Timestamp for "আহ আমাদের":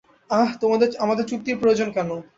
0.29-1.25